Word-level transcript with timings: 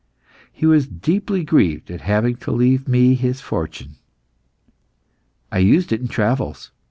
He 0.51 0.65
was 0.65 0.87
deeply 0.87 1.43
grieved 1.43 1.91
at 1.91 2.01
having 2.01 2.35
to 2.37 2.51
leave 2.51 2.87
me 2.87 3.13
his 3.13 3.39
fortune. 3.39 3.97
I 5.51 5.59
used 5.59 5.91
it 5.91 6.01
in 6.01 6.07
travels. 6.07 6.71